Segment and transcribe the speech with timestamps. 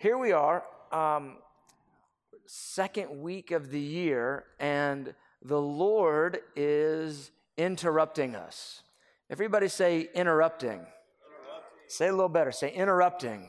[0.00, 1.36] here we are, um,
[2.46, 8.82] second week of the year, and the Lord is interrupting us.
[9.28, 10.70] Everybody say interrupting.
[10.70, 10.88] interrupting.
[11.86, 12.50] Say a little better.
[12.50, 13.46] Say interrupting.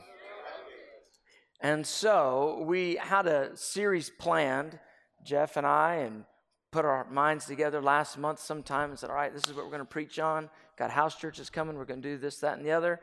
[1.58, 4.78] And so we had a series planned,
[5.24, 6.24] Jeff and I, and
[6.70, 9.70] put our minds together last month sometime and said, All right, this is what we're
[9.70, 10.50] going to preach on.
[10.76, 11.78] Got house churches coming.
[11.78, 13.00] We're going to do this, that, and the other.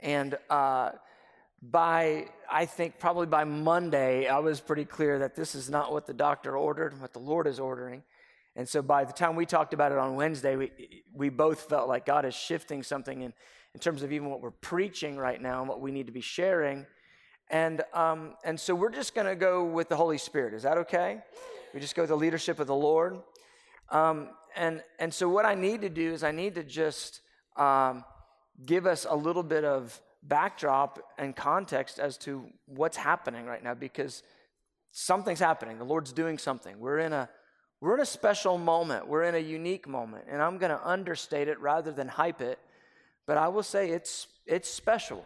[0.00, 0.92] And uh,
[1.70, 6.06] by, I think, probably by Monday, I was pretty clear that this is not what
[6.06, 8.02] the doctor ordered, what the Lord is ordering.
[8.54, 10.70] And so by the time we talked about it on Wednesday, we,
[11.12, 13.32] we both felt like God is shifting something in,
[13.74, 16.20] in terms of even what we're preaching right now and what we need to be
[16.20, 16.86] sharing.
[17.50, 20.54] And, um, and so we're just going to go with the Holy Spirit.
[20.54, 21.18] Is that okay?
[21.74, 23.18] We just go with the leadership of the Lord.
[23.90, 27.20] Um, and, and so what I need to do is I need to just
[27.56, 28.04] um,
[28.64, 33.74] give us a little bit of backdrop and context as to what's happening right now
[33.74, 34.22] because
[34.92, 35.78] something's happening.
[35.78, 36.78] The Lord's doing something.
[36.78, 37.28] We're in a
[37.80, 39.06] we're in a special moment.
[39.06, 40.24] We're in a unique moment.
[40.30, 42.58] And I'm going to understate it rather than hype it,
[43.26, 45.24] but I will say it's it's special.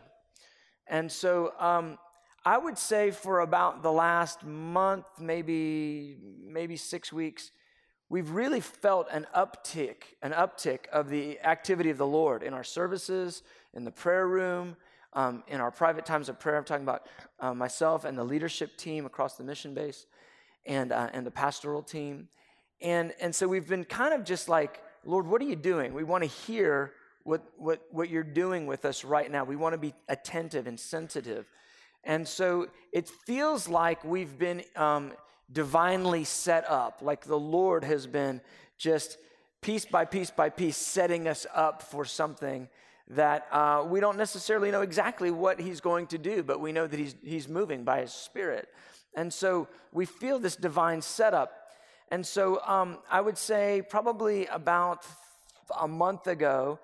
[0.89, 1.99] And so um,
[2.45, 7.53] I would say for about the last month, maybe maybe six weeks,
[8.09, 12.65] we've really felt an uptick, an uptick of the activity of the Lord in our
[12.65, 13.43] services,
[13.73, 14.77] in the prayer room,
[15.13, 16.57] um, in our private times of prayer.
[16.57, 17.07] I'm talking about
[17.41, 20.07] uh, myself and the leadership team across the mission base,
[20.67, 22.29] and uh, and the pastoral team,
[22.81, 25.95] and and so we've been kind of just like, Lord, what are you doing?
[25.95, 26.93] We want to hear
[27.25, 29.45] what what what you're doing with us right now.
[29.45, 31.47] We want to be attentive and sensitive
[32.05, 35.13] and so it feels like we've been um,
[35.53, 38.41] divinely set up, like the Lord has been
[38.79, 39.19] just
[39.61, 42.69] piece by piece by piece setting us up for something
[43.11, 46.87] that uh, we don't necessarily know exactly what He's going to do, but we know
[46.87, 48.69] that He's, he's moving by His Spirit.
[49.15, 51.53] And so we feel this divine setup.
[52.11, 55.05] And so um, I would say probably about
[55.79, 56.79] a month ago,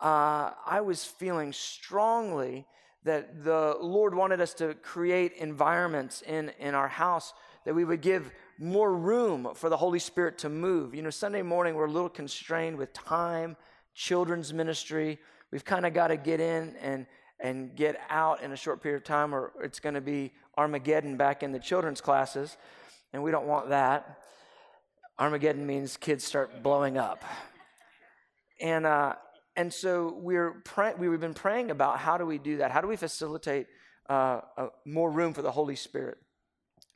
[0.00, 2.66] uh, I was feeling strongly
[3.04, 7.32] that the Lord wanted us to create environments in, in our house
[7.64, 10.94] that we would give more room for the Holy Spirit to move.
[10.94, 13.56] You know, Sunday morning we're a little constrained with time,
[13.94, 15.18] children's ministry.
[15.52, 17.06] We've kind of got to get in and
[17.38, 21.16] and get out in a short period of time, or it's going to be Armageddon
[21.16, 22.56] back in the children's classes,
[23.12, 24.18] and we don't want that.
[25.18, 27.24] Armageddon means kids start blowing up.
[28.60, 29.14] And uh,
[29.56, 32.70] and so we're pray- we've been praying about how do we do that?
[32.70, 33.66] How do we facilitate
[34.08, 36.18] uh, uh, more room for the Holy Spirit?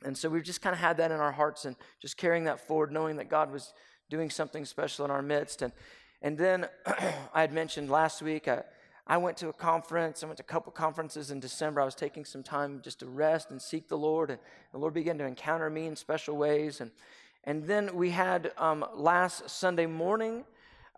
[0.03, 2.65] And so we've just kind of had that in our hearts and just carrying that
[2.65, 3.73] forward, knowing that God was
[4.09, 5.61] doing something special in our midst.
[5.61, 5.73] And
[6.21, 6.67] and then
[7.33, 8.47] I had mentioned last week.
[8.47, 8.61] Uh,
[9.09, 10.21] I went to a conference.
[10.21, 11.79] I went to a couple conferences in December.
[11.79, 14.29] I was taking some time just to rest and seek the Lord.
[14.29, 14.39] And
[14.73, 16.81] the Lord began to encounter me in special ways.
[16.81, 16.91] And,
[17.45, 20.43] and then we had um, last Sunday morning,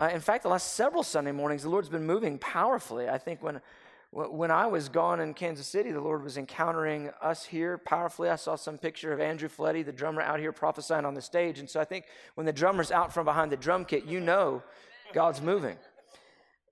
[0.01, 3.07] uh, in fact, the last several Sunday mornings, the Lord's been moving powerfully.
[3.07, 3.61] I think when,
[4.11, 8.29] when I was gone in Kansas City, the Lord was encountering us here powerfully.
[8.29, 11.59] I saw some picture of Andrew Fletty, the drummer, out here prophesying on the stage.
[11.59, 14.63] And so I think when the drummer's out from behind the drum kit, you know
[15.13, 15.77] God's moving.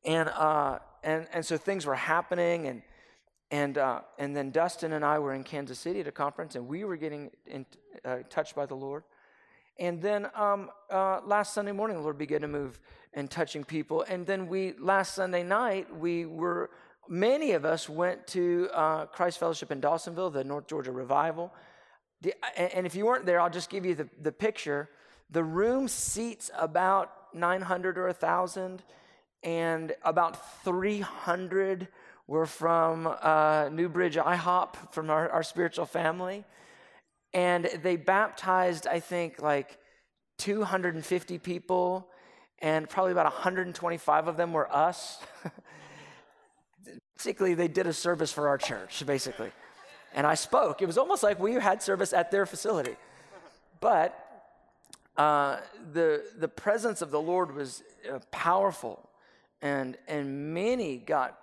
[0.05, 2.67] And, uh, and, and so things were happening.
[2.67, 2.81] And,
[3.51, 6.67] and, uh, and then Dustin and I were in Kansas City at a conference, and
[6.67, 7.65] we were getting in,
[8.03, 9.03] uh, touched by the Lord.
[9.79, 12.79] And then um, uh, last Sunday morning, the Lord began to move
[13.13, 14.03] and touching people.
[14.09, 16.71] And then we, last Sunday night, we were,
[17.07, 21.53] many of us went to uh, Christ Fellowship in Dawsonville, the North Georgia Revival.
[22.21, 24.89] The, and if you weren't there, I'll just give you the, the picture.
[25.29, 28.83] The room seats about 900 or 1,000,
[29.43, 31.88] and about 300
[32.27, 36.43] were from uh, New Bridge IHOP, from our, our spiritual family
[37.33, 39.77] and they baptized, I think, like
[40.39, 42.07] 250 people,
[42.59, 45.19] and probably about 125 of them were us.
[47.15, 49.51] basically, they did a service for our church, basically.
[50.13, 50.81] And I spoke.
[50.81, 52.95] It was almost like we had service at their facility.
[53.81, 54.18] But
[55.17, 55.57] uh,
[55.93, 59.09] the, the presence of the Lord was uh, powerful,
[59.61, 61.37] and, and many got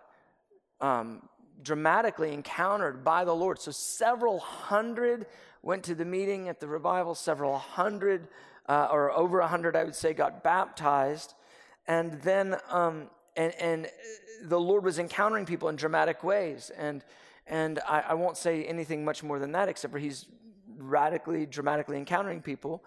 [0.80, 1.28] um,
[1.62, 3.60] dramatically encountered by the Lord.
[3.60, 5.26] So several hundred
[5.62, 8.28] went to the meeting at the revival, several hundred,
[8.68, 11.34] uh, or over a hundred, I would say, got baptized.
[11.86, 13.88] And then, um, and, and
[14.42, 16.70] the Lord was encountering people in dramatic ways.
[16.76, 17.04] And,
[17.46, 20.26] and I, I won't say anything much more than that, except for He's
[20.78, 22.84] radically, dramatically encountering people.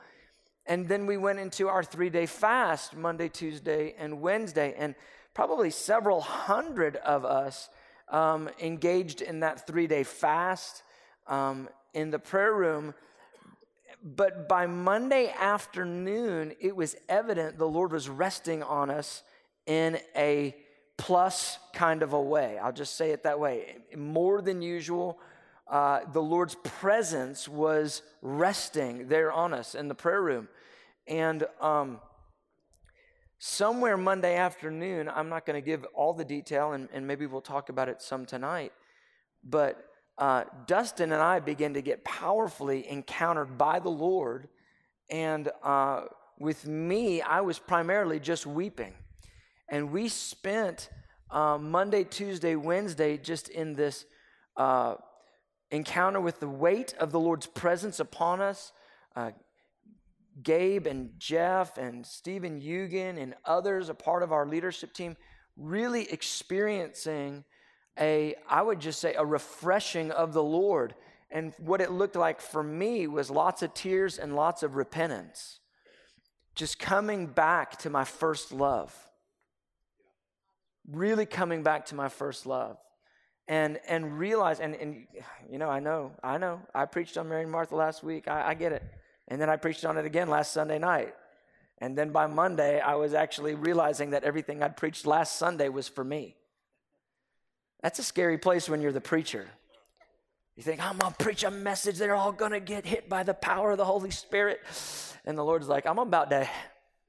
[0.68, 4.76] And then we went into our three day fast Monday, Tuesday, and Wednesday.
[4.78, 4.96] And
[5.34, 7.70] probably several hundred of us
[8.10, 10.84] um, engaged in that three day fast
[11.28, 12.94] um, in the prayer room.
[14.04, 19.24] But by Monday afternoon, it was evident the Lord was resting on us
[19.66, 20.56] in a
[20.98, 22.58] plus kind of a way.
[22.58, 23.78] I'll just say it that way.
[23.96, 25.20] More than usual,
[25.68, 30.48] uh, the Lord's presence was resting there on us in the prayer room.
[31.08, 32.00] And um,
[33.40, 37.42] somewhere Monday afternoon, I'm not going to give all the detail, and, and, maybe we'll
[37.42, 38.74] talk about it some tonight,
[39.44, 39.86] but
[40.18, 44.48] uh, Dustin and I began to get powerfully encountered by the Lord.
[45.10, 46.06] And uh,
[46.40, 48.94] with me, I was primarily just weeping.
[49.70, 50.90] And we spent
[51.30, 54.06] uh, Monday, Tuesday, Wednesday just in this
[54.56, 54.96] uh,
[55.72, 58.72] encounter with the weight of the Lord's presence upon us.
[60.44, 65.16] Gabe and Jeff and Stephen Eugen and others, a part of our leadership team,
[65.56, 67.44] really experiencing
[68.00, 70.96] a, I would just say, a refreshing of the Lord.
[71.32, 75.60] And what it looked like for me was lots of tears and lots of repentance.
[76.56, 78.96] Just coming back to my first love.
[80.90, 82.78] Really coming back to my first love
[83.48, 85.08] and and realize and and
[85.50, 88.50] you know I know I know I preached on Mary and Martha last week I,
[88.50, 88.84] I, get it
[89.28, 91.14] and then I preached on it again last Sunday night
[91.80, 95.88] and then by Monday I was actually realizing that everything I'd preached last Sunday was
[95.88, 96.36] for me.
[97.84, 99.48] That's a scary place when you're the preacher.
[100.56, 103.72] You think I'm gonna preach a message they're all gonna get hit by the power
[103.72, 104.60] of the Holy Spirit,
[105.24, 106.50] and the Lord's like I'm about to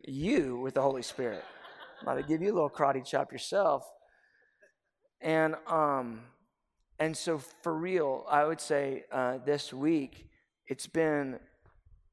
[0.06, 1.42] you with the Holy Spirit.
[2.00, 3.84] I'm about to give you a little karate chop yourself
[5.20, 6.20] and um,
[6.98, 10.28] and so for real, I would say uh, this week
[10.66, 11.38] it's been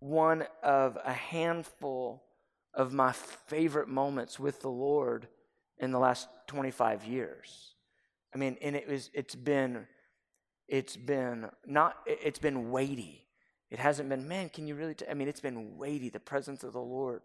[0.06, 2.24] one of a handful
[2.74, 5.28] of my favorite moments with the Lord
[5.80, 7.74] in the last 25 years.
[8.34, 9.88] I mean, and it was it's been
[10.68, 13.26] it's been not it's been weighty.
[13.72, 14.94] It hasn't been, man, can you really?
[14.94, 15.06] T-?
[15.10, 17.22] I mean, it's been weighty, the presence of the Lord.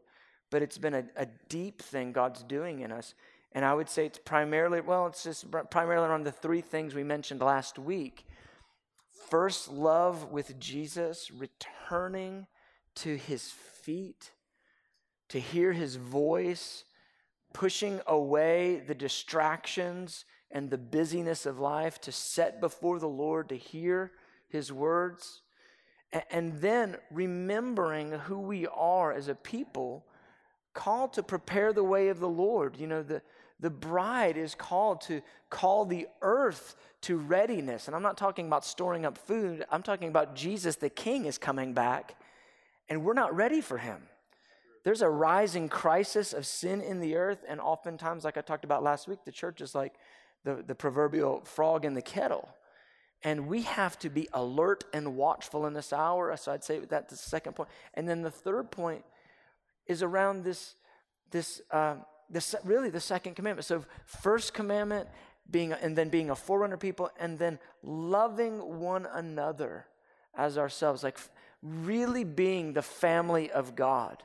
[0.50, 3.14] But it's been a, a deep thing God's doing in us.
[3.52, 7.04] And I would say it's primarily, well, it's just primarily on the three things we
[7.04, 8.24] mentioned last week.
[9.28, 12.46] First, love with Jesus, returning
[12.96, 14.32] to his feet,
[15.28, 16.84] to hear his voice,
[17.52, 23.56] pushing away the distractions and the busyness of life, to set before the Lord, to
[23.56, 24.12] hear
[24.48, 25.42] his words.
[26.30, 30.06] And then remembering who we are as a people
[30.74, 32.76] called to prepare the way of the Lord.
[32.76, 33.22] You know, the,
[33.60, 37.86] the bride is called to call the earth to readiness.
[37.86, 41.38] And I'm not talking about storing up food, I'm talking about Jesus, the King, is
[41.38, 42.16] coming back,
[42.90, 44.02] and we're not ready for him.
[44.84, 48.82] There's a rising crisis of sin in the earth, and oftentimes, like I talked about
[48.82, 49.94] last week, the church is like
[50.44, 52.48] the, the proverbial frog in the kettle.
[53.22, 56.34] And we have to be alert and watchful in this hour.
[56.36, 57.68] So I'd say that's the second point.
[57.94, 59.04] And then the third point
[59.86, 60.74] is around this,
[61.30, 61.96] this uh,
[62.30, 63.66] this, really the second commandment.
[63.66, 65.08] So, first commandment
[65.50, 69.86] being, and then being a forerunner people, and then loving one another
[70.36, 71.18] as ourselves, like
[71.62, 74.22] really being the family of God.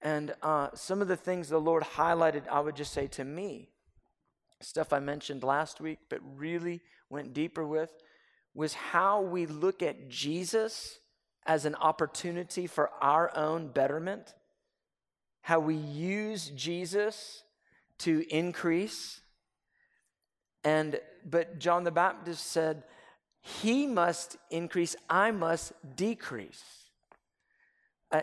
[0.00, 3.70] And uh, some of the things the Lord highlighted, I would just say to me,
[4.60, 7.90] stuff I mentioned last week, but really went deeper with,
[8.54, 10.98] was how we look at Jesus
[11.46, 14.34] as an opportunity for our own betterment
[15.42, 17.42] how we use Jesus
[17.98, 19.20] to increase.
[20.64, 22.84] And but John the Baptist said,
[23.42, 26.62] He must increase, I must decrease.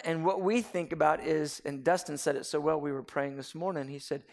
[0.06, 3.36] And what we think about is, and Dustin said it so well, we were praying
[3.36, 3.88] this morning.
[3.88, 4.24] He said,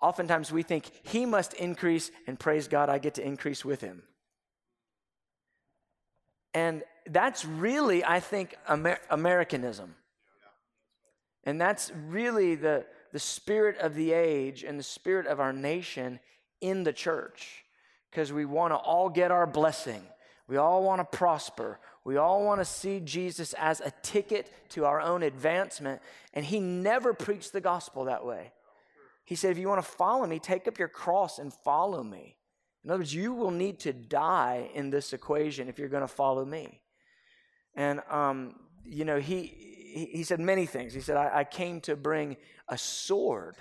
[0.00, 4.04] oftentimes we think he must increase, and praise God, I get to increase with him.
[6.54, 9.96] And that's really, I think, Amer- Americanism.
[11.44, 16.20] And that's really the, the spirit of the age and the spirit of our nation
[16.60, 17.64] in the church.
[18.10, 20.02] Because we want to all get our blessing.
[20.48, 21.78] We all want to prosper.
[22.04, 26.02] We all want to see Jesus as a ticket to our own advancement.
[26.34, 28.52] And he never preached the gospel that way.
[29.24, 32.36] He said, if you want to follow me, take up your cross and follow me.
[32.84, 36.08] In other words, you will need to die in this equation if you're going to
[36.08, 36.80] follow me.
[37.76, 40.92] And, um, you know, he, he, said many things.
[40.92, 42.36] He said, I, I came to bring
[42.68, 43.56] a sword.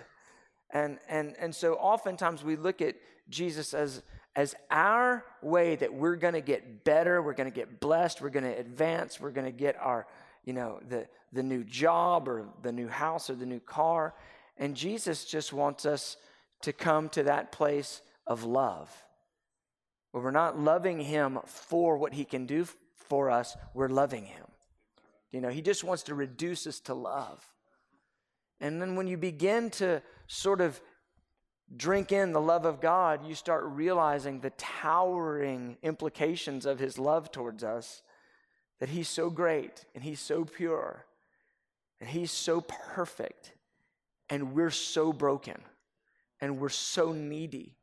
[0.73, 2.95] And, and, and so oftentimes we look at
[3.29, 4.01] Jesus as,
[4.35, 8.29] as our way that we're going to get better, we're going to get blessed, we're
[8.29, 10.07] going to advance, we're going to get our,
[10.45, 14.13] you know, the, the new job or the new house or the new car.
[14.57, 16.17] And Jesus just wants us
[16.61, 18.89] to come to that place of love
[20.11, 22.67] where we're not loving him for what he can do
[23.09, 24.45] for us, we're loving him.
[25.31, 27.45] You know, he just wants to reduce us to love.
[28.59, 30.79] And then when you begin to sort of
[31.75, 37.31] drink in the love of God, you start realizing the towering implications of his love
[37.31, 38.01] towards us
[38.79, 41.05] that he's so great and he's so pure
[41.99, 43.53] and he's so perfect
[44.29, 45.61] and we're so broken
[46.39, 47.75] and we're so needy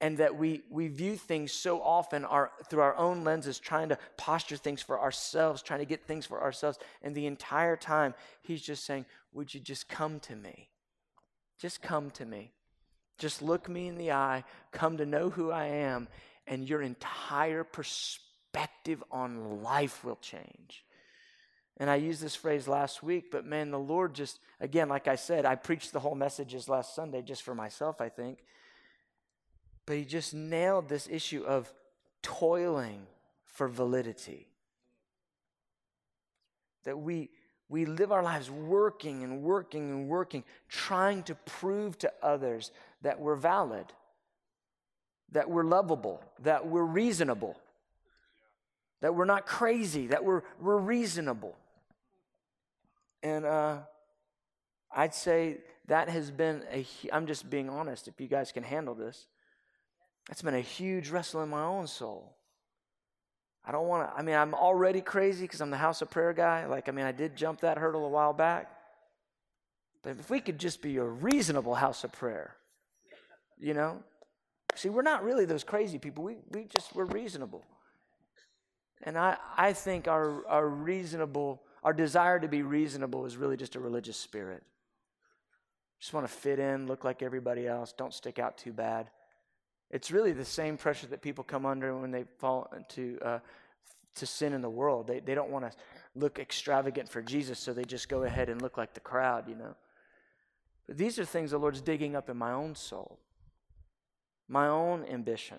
[0.00, 3.98] and that we, we view things so often our, through our own lenses, trying to
[4.18, 6.78] posture things for ourselves, trying to get things for ourselves.
[7.02, 10.68] And the entire time, he's just saying, Would you just come to me?
[11.58, 12.52] Just come to me.
[13.18, 16.08] Just look me in the eye, come to know who I am,
[16.46, 20.84] and your entire perspective on life will change.
[21.78, 25.16] And I used this phrase last week, but man, the Lord just, again, like I
[25.16, 28.38] said, I preached the whole messages last Sunday just for myself, I think.
[29.84, 31.72] But he just nailed this issue of
[32.22, 33.06] toiling
[33.44, 34.48] for validity.
[36.84, 37.30] That we,
[37.68, 42.70] we live our lives working and working and working, trying to prove to others
[43.06, 43.86] that we're valid,
[45.30, 47.56] that we're lovable, that we're reasonable,
[49.00, 51.54] that we're not crazy, that we're, we're reasonable.
[53.22, 53.78] And uh,
[54.92, 58.96] I'd say that has been a, I'm just being honest, if you guys can handle
[58.96, 59.28] this
[60.26, 62.34] that's been a huge wrestle in my own soul.
[63.64, 66.32] I don't want to, I mean, I'm already crazy because I'm the house of prayer
[66.32, 66.66] guy.
[66.66, 68.68] Like, I mean, I did jump that hurdle a while back.
[70.02, 72.56] But if we could just be a reasonable house of prayer,
[73.58, 74.02] you know?
[74.74, 76.24] See, we're not really those crazy people.
[76.24, 77.64] We, we just, we're reasonable.
[79.02, 83.76] And I, I think our, our reasonable, our desire to be reasonable is really just
[83.76, 84.62] a religious spirit.
[86.00, 89.08] Just want to fit in, look like everybody else, don't stick out too bad.
[89.90, 93.38] It's really the same pressure that people come under when they fall into uh,
[94.16, 95.06] to sin in the world.
[95.06, 95.76] They, they don't want to
[96.14, 99.54] look extravagant for Jesus, so they just go ahead and look like the crowd, you
[99.54, 99.76] know.
[100.86, 103.18] But these are things the Lord's digging up in my own soul,
[104.48, 105.58] my own ambition.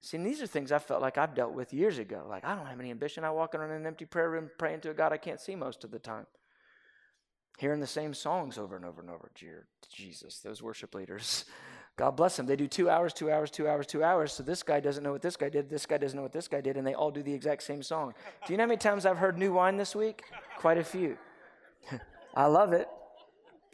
[0.00, 2.24] See, these are things I felt like I've dealt with years ago.
[2.28, 3.22] Like, I don't have any ambition.
[3.22, 5.84] I walk around an empty prayer room praying to a God I can't see most
[5.84, 6.26] of the time.
[7.58, 9.30] Hearing the same songs over and over and over.
[9.38, 11.44] Dear Jesus, those worship leaders.
[11.96, 12.46] God bless them.
[12.46, 14.32] They do two hours, two hours, two hours, two hours.
[14.32, 15.68] So this guy doesn't know what this guy did.
[15.68, 16.76] This guy doesn't know what this guy did.
[16.76, 18.14] And they all do the exact same song.
[18.46, 20.22] Do you know how many times I've heard New Wine this week?
[20.56, 21.18] Quite a few.
[22.34, 22.88] I love it.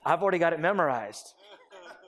[0.04, 1.34] I've already got it memorized.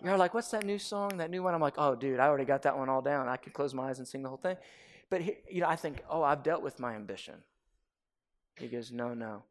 [0.03, 1.55] You're like, what's that new song, that new one?
[1.55, 3.29] I'm like, oh, dude, I already got that one all down.
[3.29, 4.57] I could close my eyes and sing the whole thing.
[5.11, 7.35] But, he, you know, I think, oh, I've dealt with my ambition.
[8.57, 9.43] He goes, no, no.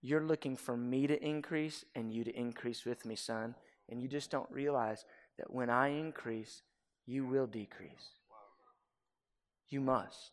[0.00, 3.54] You're looking for me to increase and you to increase with me, son.
[3.90, 5.04] And you just don't realize
[5.38, 6.62] that when I increase,
[7.06, 8.14] you will decrease.
[9.68, 10.32] You must.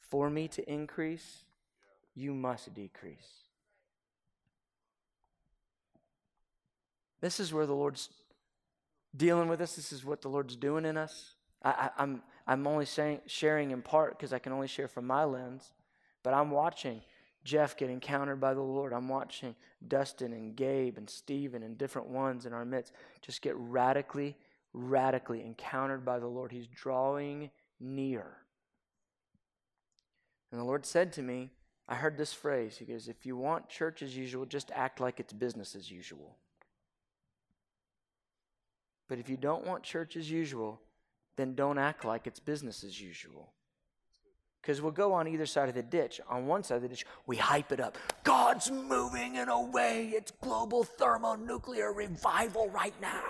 [0.00, 1.44] For me to increase,
[2.14, 3.47] you must decrease.
[7.20, 8.10] This is where the Lord's
[9.16, 9.76] dealing with us.
[9.76, 11.34] This is what the Lord's doing in us.
[11.62, 15.06] I, am I'm, I'm only saying, sharing in part because I can only share from
[15.06, 15.72] my lens,
[16.22, 17.02] but I'm watching
[17.44, 18.92] Jeff get encountered by the Lord.
[18.92, 19.56] I'm watching
[19.86, 24.36] Dustin and Gabe and Stephen and different ones in our midst just get radically,
[24.72, 26.52] radically encountered by the Lord.
[26.52, 28.26] He's drawing near.
[30.52, 31.50] And the Lord said to me,
[31.88, 32.76] I heard this phrase.
[32.76, 36.36] He goes, If you want church as usual, just act like it's business as usual.
[39.08, 40.80] But if you don't want church as usual,
[41.36, 43.52] then don't act like it's business as usual.
[44.60, 46.20] Because we'll go on either side of the ditch.
[46.28, 47.96] On one side of the ditch, we hype it up.
[48.24, 50.12] God's moving in a way.
[50.14, 53.22] It's global thermonuclear revival right now.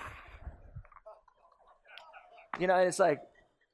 [2.58, 3.20] You know, and it's like,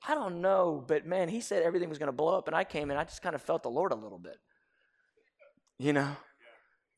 [0.06, 2.64] I don't know, but man, he said everything was going to blow up, and I
[2.64, 4.36] came and I just kind of felt the Lord a little bit.
[5.78, 6.16] You know?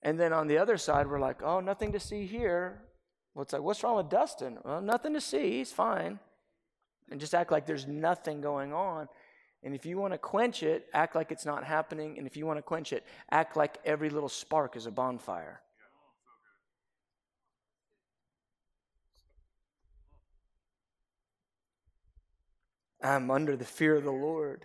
[0.03, 2.83] And then on the other side, we're like, oh, nothing to see here.
[3.37, 4.57] Well, it's like, what's wrong with Dustin?
[4.64, 5.59] Well, nothing to see.
[5.59, 6.19] He's fine.
[7.11, 9.09] And just act like there's nothing going on.
[9.62, 12.16] And if you want to quench it, act like it's not happening.
[12.16, 15.61] And if you want to quench it, act like every little spark is a bonfire.
[23.02, 24.64] I'm under the fear of the Lord.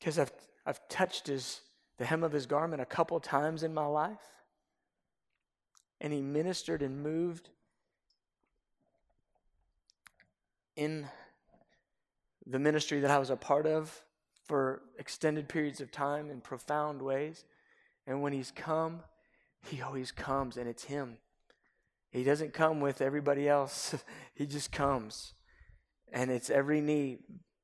[0.00, 0.32] Because I've,
[0.66, 1.60] I've touched his,
[1.98, 4.18] the hem of his garment a couple times in my life
[6.00, 7.50] and he ministered and moved
[10.76, 11.06] in
[12.46, 14.02] the ministry that I was a part of
[14.46, 17.44] for extended periods of time in profound ways.
[18.06, 19.02] And when he's come,
[19.66, 21.18] he always comes, and it's him.
[22.10, 23.94] He doesn't come with everybody else,
[24.34, 25.34] he just comes.
[26.12, 27.18] And it's every knee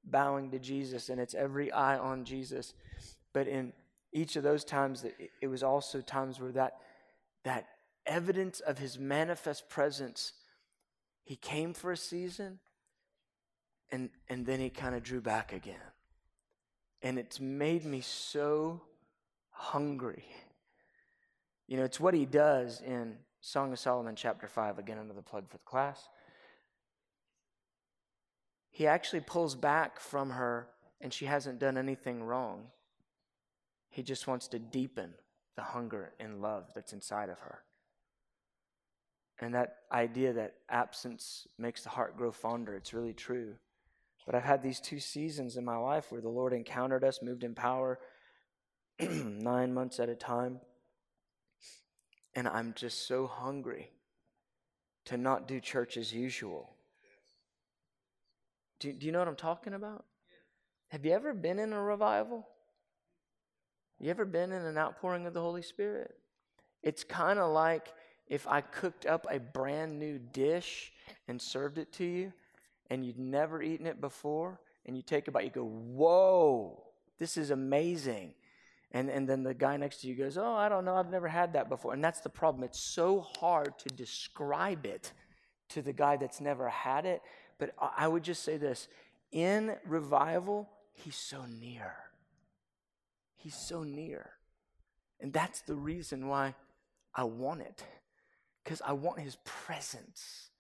[0.07, 2.75] bowing to Jesus and it's every eye on Jesus.
[3.33, 3.73] But in
[4.13, 5.05] each of those times,
[5.41, 6.79] it was also times where that,
[7.45, 7.67] that
[8.07, 10.33] evidence of his manifest presence,
[11.25, 12.61] he came for a season
[13.91, 15.77] and, and then he kind of drew back again.
[17.03, 18.81] And it's made me so
[19.51, 20.25] hungry.
[21.69, 24.79] You know, it's what he does in Song of Solomon, chapter 5.
[24.79, 26.09] Again, another plug for the class.
[28.77, 30.69] He actually pulls back from her,
[31.01, 32.65] and she hasn't done anything wrong.
[33.89, 35.15] He just wants to deepen
[35.57, 37.61] the hunger and love that's inside of her.
[39.41, 43.55] And that idea that absence makes the heart grow fonder, it's really true.
[44.27, 47.45] But I've had these two seasons in my life where the Lord encountered us, moved
[47.45, 47.99] in power,
[49.01, 50.61] nine months at a time.
[52.35, 53.89] And I'm just so hungry
[55.07, 56.76] to not do church as usual.
[58.81, 60.05] Do, do you know what I'm talking about?
[60.89, 62.47] Have you ever been in a revival?
[63.99, 66.15] You ever been in an outpouring of the Holy Spirit?
[66.83, 67.93] It's kind of like
[68.29, 70.93] if I cooked up a brand new dish
[71.29, 72.33] and served it to you
[72.91, 76.85] and you'd never eaten it before, and you take a bite, you go, Whoa,
[77.19, 78.35] this is amazing.
[78.93, 81.29] And, and then the guy next to you goes, Oh, I don't know, I've never
[81.29, 81.93] had that before.
[81.93, 82.65] And that's the problem.
[82.65, 85.13] It's so hard to describe it
[85.71, 87.23] to the guy that's never had it.
[87.59, 88.89] But I would just say this
[89.33, 91.95] in revival, he's so near.
[93.35, 94.31] He's so near.
[95.21, 96.55] And that's the reason why
[97.15, 97.83] I want it,
[98.63, 100.51] because I want his presence.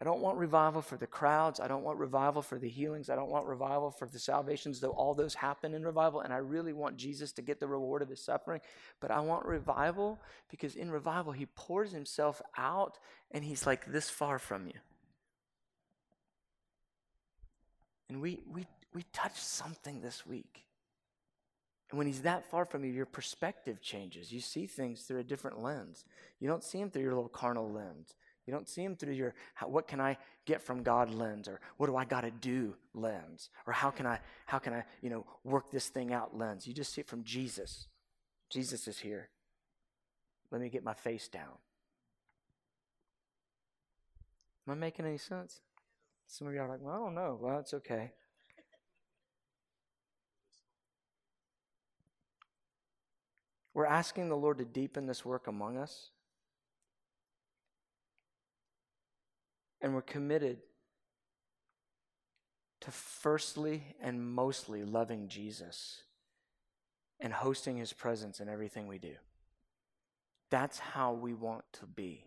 [0.00, 1.58] I don't want revival for the crowds.
[1.58, 3.08] I don't want revival for the healings.
[3.08, 6.20] I don't want revival for the salvations, though all those happen in revival.
[6.20, 8.60] And I really want Jesus to get the reward of his suffering.
[9.00, 12.98] But I want revival because in revival, he pours himself out
[13.30, 14.74] and he's like this far from you.
[18.08, 20.64] And we, we, we touched something this week.
[21.90, 24.32] And when he's that far from you, your perspective changes.
[24.32, 26.04] You see things through a different lens.
[26.40, 28.14] You don't see him through your little carnal lens.
[28.46, 31.60] You don't see him through your how, what can I get from God lens or
[31.78, 35.10] what do I got to do lens or how can I how can I, you
[35.10, 36.66] know, work this thing out lens.
[36.66, 37.88] You just see it from Jesus.
[38.48, 39.28] Jesus is here.
[40.52, 41.58] Let me get my face down.
[44.66, 45.60] Am I making any sense?
[46.26, 47.38] Some of you are like, well, I don't know.
[47.40, 48.12] Well, it's okay.
[53.74, 56.10] We're asking the Lord to deepen this work among us.
[59.82, 60.58] And we're committed
[62.80, 66.02] to firstly and mostly loving Jesus
[67.20, 69.14] and hosting his presence in everything we do.
[70.50, 72.24] That's how we want to be.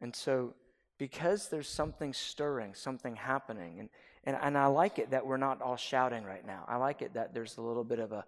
[0.00, 0.54] And so,
[0.98, 3.88] because there's something stirring, something happening, and,
[4.24, 6.64] and, and I like it that we're not all shouting right now.
[6.68, 8.24] I like it that there's a little bit of a,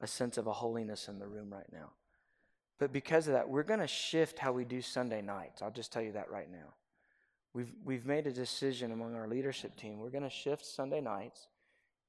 [0.00, 1.90] a sense of a holiness in the room right now.
[2.78, 5.60] But because of that, we're going to shift how we do Sunday nights.
[5.60, 6.74] I'll just tell you that right now.
[7.52, 9.98] We've, we've made a decision among our leadership team.
[9.98, 11.48] We're going to shift Sunday nights,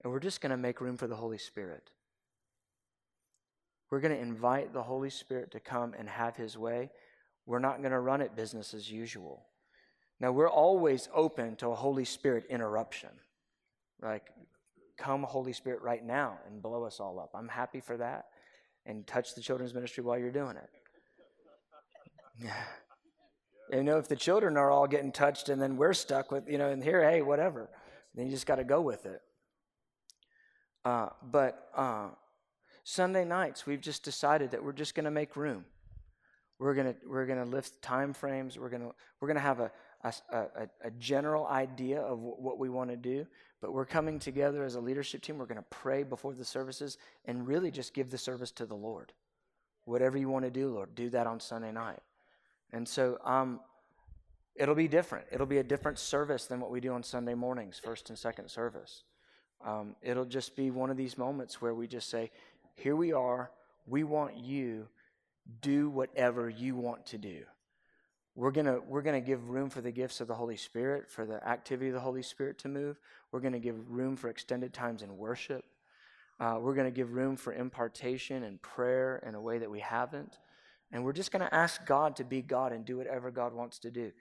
[0.04, 1.90] and we're just going to make room for the Holy Spirit.
[3.90, 6.92] We're going to invite the Holy Spirit to come and have his way.
[7.46, 9.46] We're not going to run it business as usual.
[10.22, 13.10] Now, we're always open to a Holy Spirit interruption.
[14.04, 14.28] Like,
[14.96, 17.32] come, Holy Spirit, right now and blow us all up.
[17.34, 18.28] I'm happy for that.
[18.86, 20.70] And touch the children's ministry while you're doing it.
[22.40, 22.54] Yeah.
[23.72, 26.60] You know, if the children are all getting touched and then we're stuck with, you
[26.60, 27.70] know, and here, hey, whatever,
[28.14, 29.22] then you just got to go with it.
[30.86, 32.10] Uh, but uh,
[32.84, 35.66] Sunday nights, we've just decided that we're just going to make room.
[36.60, 38.60] We're going to we're going to lift time frames.
[38.60, 39.72] We're going to we're going to have a
[40.04, 43.26] a, a, a, general idea of w- what we want to do,
[43.62, 45.38] but we're coming together as a leadership team.
[45.38, 48.76] We're going to pray before the services and really just give the service to the
[48.76, 49.14] Lord.
[49.86, 52.00] Whatever you want to do, Lord, do that on Sunday night.
[52.72, 53.60] And so um,
[54.56, 55.26] it'll be different.
[55.32, 58.50] It'll be a different service than what we do on Sunday mornings, first and second
[58.50, 59.04] service.
[59.66, 62.32] Um, it'll just be one of these moments where we just say,
[62.76, 63.52] Here we are.
[63.86, 64.88] We want you.
[65.62, 67.44] Do whatever you want to do.
[68.36, 71.10] We're going to we're going to give room for the gifts of the Holy Spirit,
[71.10, 73.00] for the activity of the Holy Spirit to move.
[73.32, 75.66] We're going to give room for extended times in worship.
[76.40, 79.80] Uh, we're going to give room for impartation and prayer in a way that we
[79.80, 80.40] haven't.
[80.92, 83.80] And we're just going to ask God to be God and do whatever God wants
[83.80, 84.12] to do.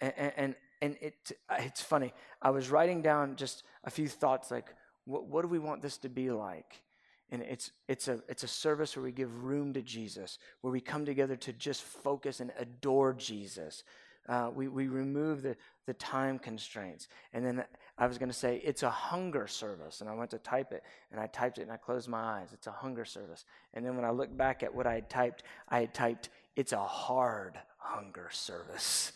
[0.00, 2.14] And, and, and it, it's funny.
[2.40, 4.72] I was writing down just a few thoughts like,
[5.04, 6.82] what, what do we want this to be like?
[7.30, 10.80] And it's, it's, a, it's a service where we give room to Jesus, where we
[10.80, 13.84] come together to just focus and adore Jesus.
[14.28, 17.08] Uh, we, we remove the, the time constraints.
[17.32, 17.64] And then
[17.98, 20.00] I was going to say, it's a hunger service.
[20.00, 22.48] And I went to type it, and I typed it, and I closed my eyes.
[22.52, 23.44] It's a hunger service.
[23.74, 26.72] And then when I looked back at what I had typed, I had typed, it's
[26.72, 29.12] a hard hunger service.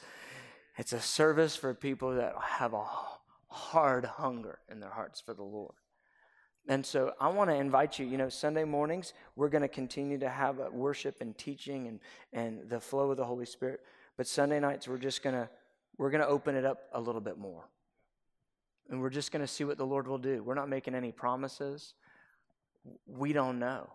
[0.79, 2.85] It's a service for people that have a
[3.49, 5.75] hard hunger in their hearts for the Lord.
[6.69, 10.19] And so I want to invite you, you know, Sunday mornings, we're going to continue
[10.19, 12.01] to have worship and teaching and,
[12.33, 13.81] and the flow of the Holy Spirit.
[14.17, 15.49] But Sunday nights, we're just going to,
[15.99, 17.65] we're going to open it up a little bit more.
[18.91, 20.43] And we're just going to see what the Lord will do.
[20.43, 21.95] We're not making any promises.
[23.07, 23.91] We don't know.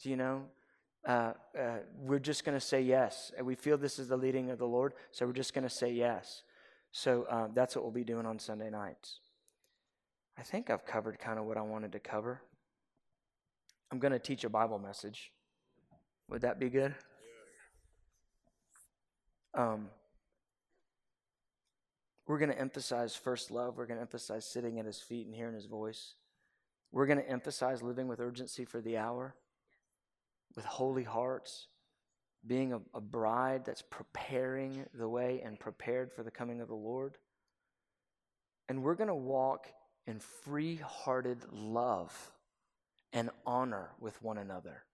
[0.00, 0.44] Do you know?
[1.06, 3.32] Uh, uh, we're just going to say yes.
[3.36, 5.70] And we feel this is the leading of the Lord, so we're just going to
[5.70, 6.42] say yes.
[6.92, 9.18] So uh, that's what we'll be doing on Sunday nights.
[10.38, 12.42] I think I've covered kind of what I wanted to cover.
[13.90, 15.32] I'm going to teach a Bible message.
[16.28, 16.94] Would that be good?
[19.54, 19.88] Um,
[22.26, 23.76] we're going to emphasize first love.
[23.76, 26.14] We're going to emphasize sitting at his feet and hearing his voice.
[26.90, 29.34] We're going to emphasize living with urgency for the hour,
[30.56, 31.68] with holy hearts,
[32.46, 36.74] being a, a bride that's preparing the way and prepared for the coming of the
[36.74, 37.16] Lord.
[38.68, 39.68] And we're going to walk
[40.06, 42.32] in free hearted love
[43.12, 44.84] and honor with one another.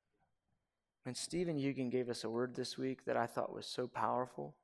[1.06, 4.54] And Stephen Eugen gave us a word this week that I thought was so powerful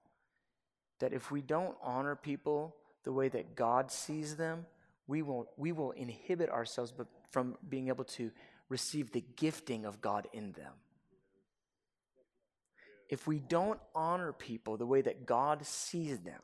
[1.01, 4.67] that if we don't honor people the way that God sees them,
[5.07, 6.93] we will, we will inhibit ourselves
[7.31, 8.31] from being able to
[8.69, 10.73] receive the gifting of God in them.
[13.09, 16.41] If we don't honor people the way that God sees them,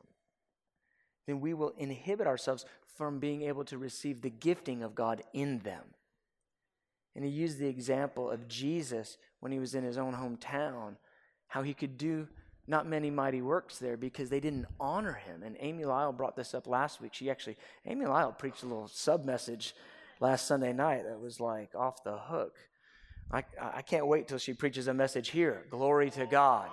[1.25, 2.65] then we will inhibit ourselves
[2.97, 5.83] from being able to receive the gifting of God in them.
[7.15, 10.95] And he used the example of Jesus when he was in his own hometown,
[11.47, 12.27] how he could do
[12.65, 15.43] not many mighty works there because they didn't honor him.
[15.43, 17.13] And Amy Lyle brought this up last week.
[17.13, 19.75] She actually, Amy Lyle preached a little sub message
[20.19, 22.55] last Sunday night that was like off the hook.
[23.31, 25.65] I, I can't wait till she preaches a message here.
[25.69, 26.69] Glory to God.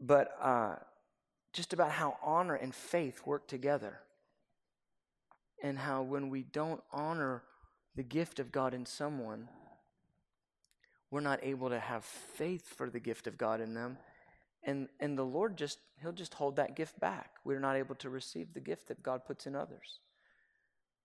[0.00, 0.74] But uh,
[1.52, 4.00] just about how honor and faith work together.
[5.62, 7.42] And how when we don't honor
[7.94, 9.48] the gift of God in someone,
[11.10, 13.98] we're not able to have faith for the gift of God in them.
[14.64, 17.32] And, and the Lord just, He'll just hold that gift back.
[17.44, 20.00] We're not able to receive the gift that God puts in others.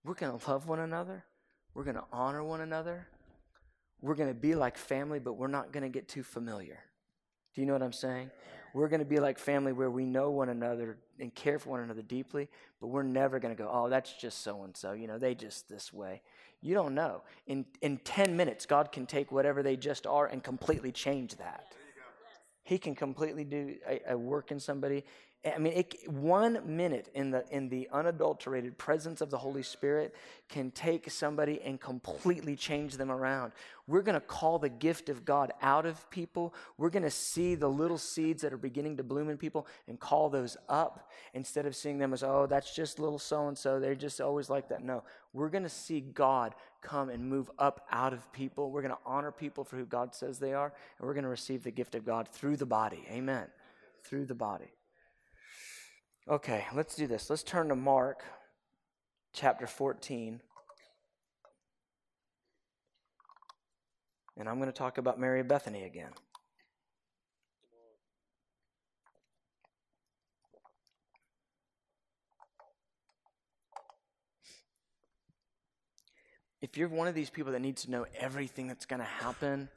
[0.04, 1.26] We're going to love one another.
[1.74, 3.08] We're going to honor one another.
[4.02, 6.80] We're going to be like family, but we're not going to get too familiar.
[7.54, 8.32] Do you know what I'm saying?
[8.73, 11.82] We're going to be like family where we know one another and care for one
[11.82, 12.49] another deeply,
[12.80, 14.91] but we're never going to go, oh, that's just so and so.
[14.93, 16.21] You know, they just this way.
[16.62, 17.23] You don't know.
[17.45, 21.67] In, in 10 minutes, God can take whatever they just are and completely change that.
[22.63, 25.06] He can completely do a, a work in somebody
[25.45, 30.13] I mean, it, one minute in the in the unadulterated presence of the Holy Spirit
[30.50, 33.54] can take somebody and completely change them around.
[33.88, 36.54] We're going to call the gift of God out of people.
[36.78, 40.00] We're going to see the little seeds that are beginning to bloom in people and
[40.00, 43.80] call those up instead of seeing them as, oh, that's just little so and so.
[43.80, 44.84] They're just always like that.
[44.84, 48.71] No, we're going to see God come and move up out of people.
[48.71, 51.30] We're going to honor people for who God says they are, and we're going to
[51.30, 53.06] receive the gift of God through the body.
[53.10, 53.45] Amen.
[54.04, 54.71] Through the body.
[56.30, 57.30] Okay, let's do this.
[57.30, 58.22] Let's turn to Mark
[59.32, 60.42] chapter 14.
[64.36, 66.12] And I'm going to talk about Mary Bethany again.
[76.60, 79.70] If you're one of these people that needs to know everything that's going to happen,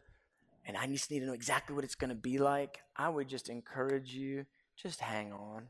[0.67, 3.29] and I just need to know exactly what it's going to be like, I would
[3.29, 5.69] just encourage you just hang on.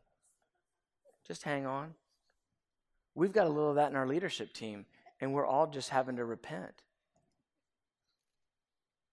[1.31, 1.95] Just hang on.
[3.15, 4.85] We've got a little of that in our leadership team,
[5.21, 6.83] and we're all just having to repent.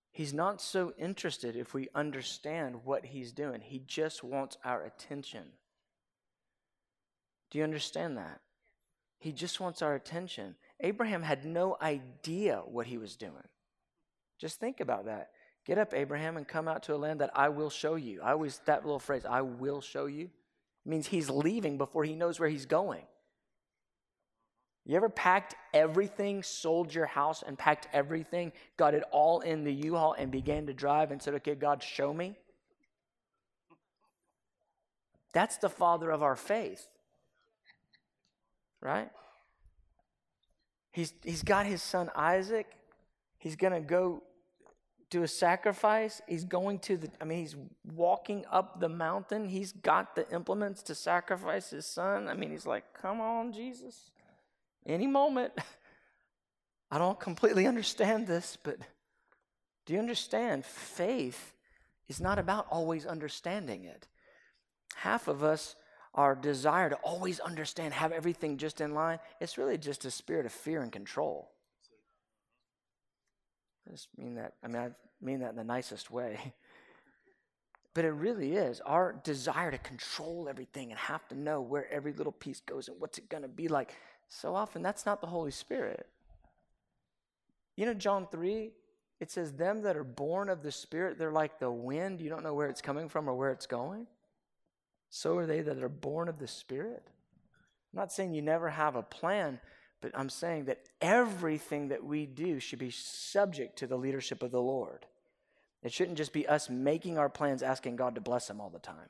[0.10, 3.62] He's not so interested if we understand what he's doing.
[3.62, 5.44] He just wants our attention.
[7.52, 8.42] Do you understand that?
[9.20, 10.56] He just wants our attention.
[10.80, 13.48] Abraham had no idea what he was doing.
[14.40, 15.30] Just think about that.
[15.68, 18.22] Get up, Abraham, and come out to a land that I will show you.
[18.24, 20.32] I always, that little phrase, I will show you
[20.88, 23.04] means he's leaving before he knows where he's going.
[24.86, 29.74] You ever packed everything, sold your house and packed everything, got it all in the
[29.74, 32.38] U Haul and began to drive and said, Okay, God, show me?
[35.34, 36.88] That's the father of our faith.
[38.82, 39.10] Right?
[40.94, 42.68] He's, he's got his son Isaac.
[43.38, 44.24] He's going to go
[45.10, 46.22] do a sacrifice.
[46.28, 47.56] He's going to the, I mean, he's
[47.96, 49.48] walking up the mountain.
[49.48, 52.28] He's got the implements to sacrifice his son.
[52.28, 54.12] I mean, he's like, come on, Jesus.
[54.86, 55.54] Any moment.
[56.92, 58.78] I don't completely understand this, but
[59.86, 60.66] do you understand?
[60.66, 61.54] Faith
[62.08, 64.08] is not about always understanding it.
[64.96, 65.76] Half of us,
[66.14, 70.46] our desire to always understand, have everything just in line, it's really just a spirit
[70.46, 71.52] of fear and control.
[73.88, 76.54] I just mean that, I mean, I mean that in the nicest way.
[77.98, 82.14] But it really is our desire to control everything and have to know where every
[82.14, 83.92] little piece goes and what's it going to be like.
[84.28, 86.06] So often, that's not the Holy Spirit.
[87.76, 88.70] You know, John 3,
[89.20, 92.22] it says, Them that are born of the Spirit, they're like the wind.
[92.22, 94.06] You don't know where it's coming from or where it's going.
[95.10, 97.04] So are they that are born of the Spirit.
[97.94, 99.60] I'm not saying you never have a plan,
[100.02, 104.52] but I'm saying that everything that we do should be subject to the leadership of
[104.52, 105.06] the Lord.
[105.84, 108.80] It shouldn't just be us making our plans, asking God to bless them all the
[108.80, 109.10] time.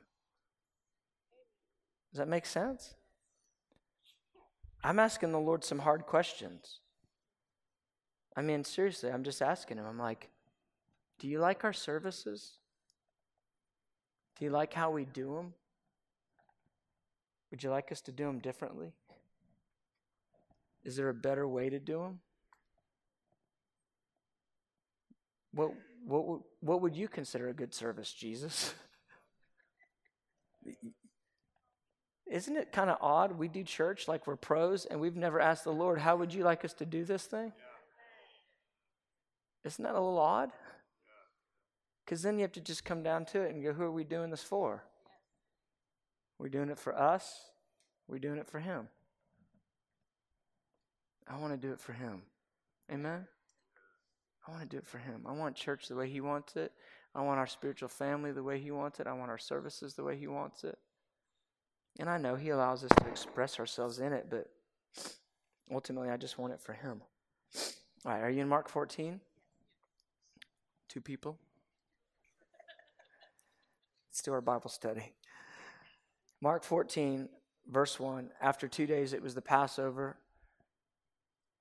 [2.12, 2.94] Does that make sense?
[4.82, 6.80] I'm asking the Lord some hard questions.
[8.36, 9.86] I mean, seriously, I'm just asking Him.
[9.86, 10.30] I'm like,
[11.18, 12.52] do you like our services?
[14.38, 15.54] Do you like how we do them?
[17.50, 18.92] Would you like us to do them differently?
[20.88, 22.20] Is there a better way to do them?
[25.52, 25.72] What,
[26.06, 28.72] what, what would you consider a good service, Jesus?
[32.30, 33.32] Isn't it kind of odd?
[33.32, 36.42] We do church like we're pros, and we've never asked the Lord, How would you
[36.42, 37.52] like us to do this thing?
[37.54, 37.64] Yeah.
[39.66, 40.52] Isn't that a little odd?
[42.06, 44.04] Because then you have to just come down to it and go, Who are we
[44.04, 44.84] doing this for?
[46.38, 47.30] We're doing it for us,
[48.06, 48.88] we're doing it for Him.
[51.28, 52.22] I want to do it for Him.
[52.90, 53.26] Amen?
[54.46, 55.22] I want to do it for Him.
[55.26, 56.72] I want church the way He wants it.
[57.14, 59.06] I want our spiritual family the way He wants it.
[59.06, 60.78] I want our services the way He wants it.
[61.98, 64.48] And I know He allows us to express ourselves in it, but
[65.70, 67.02] ultimately I just want it for Him.
[68.04, 69.20] All right, are you in Mark 14?
[70.88, 71.36] Two people?
[74.10, 75.12] Let's do our Bible study.
[76.40, 77.28] Mark 14,
[77.68, 78.30] verse 1.
[78.40, 80.16] After two days, it was the Passover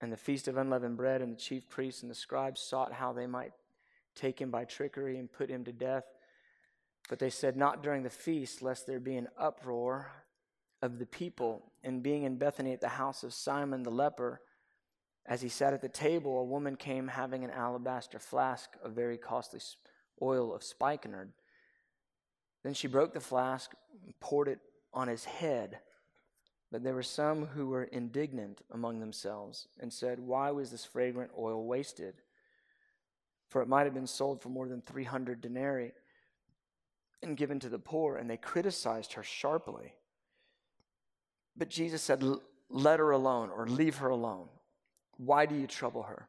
[0.02, 3.14] and the feast of unleavened bread, and the chief priests and the scribes sought how
[3.14, 3.54] they might
[4.16, 6.06] take him by trickery and put him to death.
[7.10, 10.12] But they said, Not during the feast, lest there be an uproar
[10.82, 11.72] of the people.
[11.84, 14.42] And being in Bethany at the house of Simon the leper,
[15.26, 19.18] as he sat at the table, a woman came having an alabaster flask of very
[19.18, 19.60] costly
[20.22, 21.32] oil of spikenard.
[22.64, 23.72] Then she broke the flask
[24.06, 24.60] and poured it
[24.94, 25.80] on his head.
[26.72, 31.32] But there were some who were indignant among themselves and said, Why was this fragrant
[31.38, 32.16] oil wasted?
[33.50, 35.94] For it might have been sold for more than 300 denarii
[37.24, 38.18] and given to the poor.
[38.18, 39.94] And they criticized her sharply.
[41.56, 42.24] But Jesus said,
[42.70, 44.50] Let her alone or leave her alone.
[45.16, 46.28] Why do you trouble her?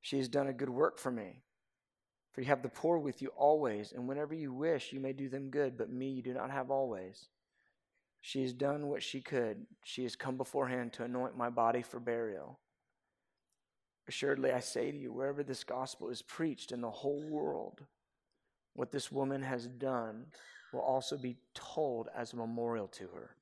[0.00, 1.42] She has done a good work for me.
[2.32, 5.28] For you have the poor with you always, and whenever you wish, you may do
[5.28, 7.28] them good, but me you do not have always.
[8.20, 9.66] She has done what she could.
[9.84, 12.58] She has come beforehand to anoint my body for burial.
[14.08, 17.80] Assuredly, I say to you, wherever this gospel is preached in the whole world,
[18.74, 20.26] what this woman has done
[20.72, 23.36] will also be told as a memorial to her.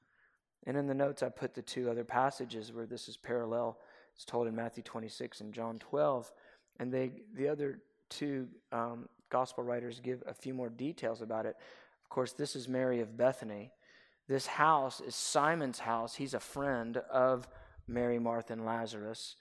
[0.67, 3.79] And in the notes, I put the two other passages where this is parallel.
[4.15, 6.31] It's told in Matthew 26 and John 12.
[6.79, 11.57] And they, the other two um, gospel writers give a few more details about it.
[12.03, 13.71] Of course, this is Mary of Bethany.
[14.29, 16.15] This house is Simon's house.
[16.15, 17.49] He's a friend of
[17.87, 19.37] Mary, Martha, and Lazarus.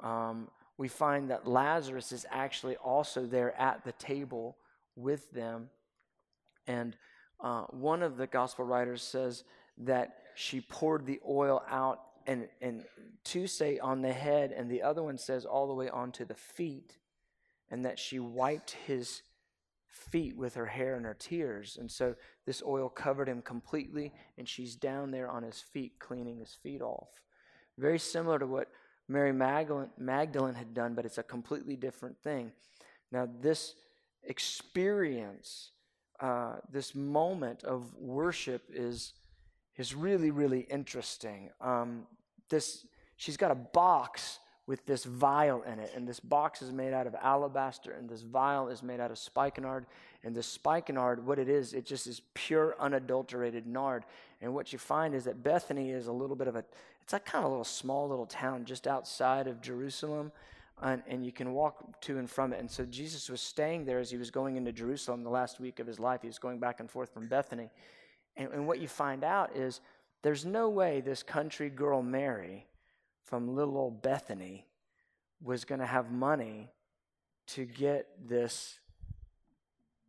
[0.00, 4.56] Um, we find that Lazarus is actually also there at the table
[4.94, 5.70] with them.
[6.68, 6.96] And
[7.42, 9.42] uh, one of the gospel writers says
[9.78, 12.84] that she poured the oil out and, and
[13.24, 16.34] two say on the head, and the other one says all the way onto the
[16.34, 16.98] feet,
[17.70, 19.22] and that she wiped his
[19.88, 21.76] feet with her hair and her tears.
[21.80, 22.14] And so
[22.46, 26.82] this oil covered him completely, and she's down there on his feet, cleaning his feet
[26.82, 27.08] off.
[27.78, 28.68] Very similar to what
[29.08, 32.52] Mary Magdalene, Magdalene had done, but it's a completely different thing.
[33.10, 33.74] Now, this
[34.24, 35.70] experience,
[36.20, 39.14] uh, this moment of worship is,
[39.76, 41.50] is really, really interesting.
[41.60, 42.06] Um,
[42.50, 45.90] this, she's got a box with this vial in it.
[45.96, 49.18] And this box is made out of alabaster, and this vial is made out of
[49.18, 49.86] spikenard.
[50.22, 54.04] And the spikenard, what it is, it just is pure, unadulterated nard.
[54.42, 56.64] And what you find is that Bethany is a little bit of a,
[57.02, 60.32] it's like kind of a little small little town just outside of Jerusalem.
[60.82, 62.60] and, and you can walk to and from it.
[62.60, 65.80] And so Jesus was staying there as he was going into Jerusalem the last week
[65.80, 66.20] of his life.
[66.20, 67.70] He was going back and forth from Bethany.
[68.36, 69.80] And, and what you find out is
[70.20, 72.66] there's no way this country girl Mary
[73.28, 74.66] from little old Bethany
[75.42, 76.70] was going to have money
[77.48, 78.78] to get this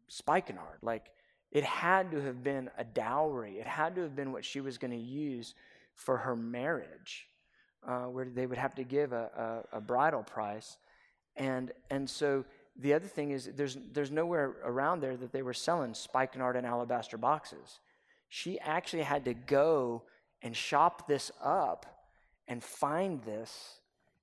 [0.08, 0.80] spikenard.
[0.82, 1.08] Like,
[1.52, 4.78] it had to have been a dowry, it had to have been what she was
[4.78, 5.54] going to use
[5.96, 7.28] for her marriage
[7.86, 10.78] uh, where they would have to give a, a, a bridal price.
[11.36, 12.46] And, and so
[12.78, 16.66] the other thing is there's, there's nowhere around there that they were selling spikenard in
[16.66, 17.80] alabaster boxes.
[18.30, 20.04] She actually had to go
[20.42, 21.99] and shop this up
[22.50, 23.80] and find this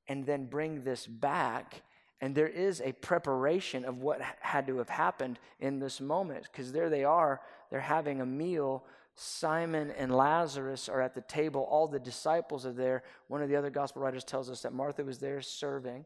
[0.09, 1.83] and then bring this back.
[2.21, 6.73] And there is a preparation of what had to have happened in this moment because
[6.73, 8.85] there they are, they're having a meal
[9.19, 11.67] Simon and Lazarus are at the table.
[11.71, 13.03] All the disciples are there.
[13.29, 16.05] One of the other gospel writers tells us that Martha was there serving.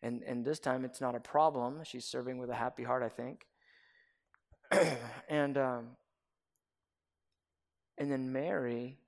[0.00, 1.80] And, and this time it's not a problem.
[1.82, 3.46] She's serving with a happy heart, I think.
[5.28, 5.88] and, um,
[7.98, 8.98] and then Mary,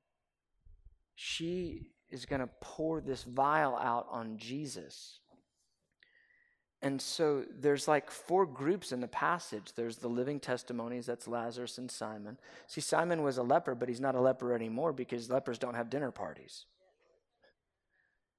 [1.14, 5.18] she is going to pour this vial out on Jesus.
[6.80, 9.72] And so there's like four groups in the passage.
[9.74, 12.38] There's the living testimonies, that's Lazarus and Simon.
[12.66, 15.90] See, Simon was a leper, but he's not a leper anymore because lepers don't have
[15.90, 16.66] dinner parties.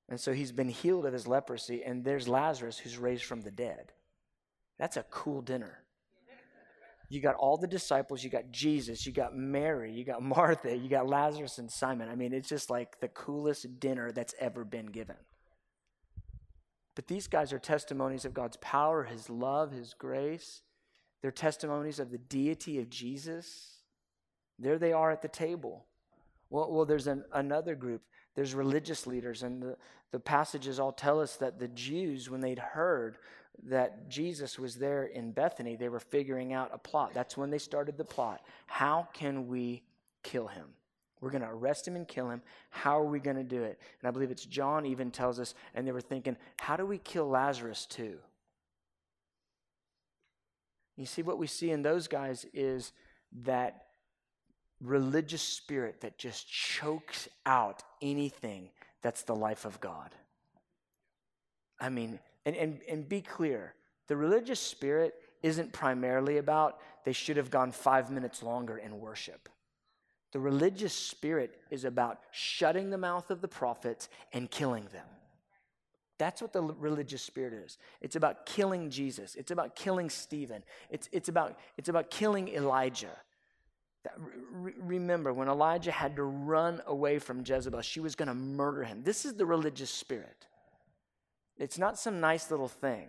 [0.08, 1.84] And so he's been healed of his leprosy.
[1.84, 3.94] And there's Lazarus who's raised from the dead.
[4.78, 5.80] That's a cool dinner.
[7.10, 10.90] You got all the disciples, you got Jesus, you got Mary, you got Martha, you
[10.90, 12.10] got Lazarus and Simon.
[12.10, 15.18] I mean, it's just like the coolest dinner that's ever been given.
[16.96, 20.62] But these guys are testimonies of God's power, His love, His grace.
[21.22, 23.82] They're testimonies of the deity of Jesus.
[24.58, 25.86] There they are at the table.
[26.50, 28.02] Well, well there's an, another group.
[28.36, 29.78] There's religious leaders, and the,
[30.12, 33.18] the passages all tell us that the Jews, when they'd heard
[33.64, 37.14] that Jesus was there in Bethany, they were figuring out a plot.
[37.14, 38.42] That's when they started the plot.
[38.68, 39.84] How can we
[40.24, 40.66] kill him?
[41.22, 42.42] We're going to arrest him and kill him.
[42.70, 43.80] How are we going to do it?
[44.02, 46.98] And I believe it's John even tells us, and they were thinking, how do we
[46.98, 48.18] kill Lazarus too?
[50.98, 52.92] You see, what we see in those guys is
[53.44, 53.86] that
[54.82, 58.70] religious spirit that just chokes out anything
[59.02, 60.12] that's the life of God.
[61.80, 63.74] I mean, and, and, and be clear
[64.08, 69.50] the religious spirit isn't primarily about they should have gone five minutes longer in worship.
[70.32, 75.06] The religious spirit is about shutting the mouth of the prophets and killing them.
[76.18, 77.78] That's what the religious spirit is.
[78.02, 79.36] It's about killing Jesus.
[79.36, 80.64] It's about killing Stephen.
[80.90, 83.18] It's, it's, about, it's about killing Elijah.
[84.52, 88.84] Re- remember, when Elijah had to run away from Jezebel, she was going to murder
[88.84, 89.04] him.
[89.04, 90.48] This is the religious spirit.
[91.58, 93.08] It's not some nice little thing.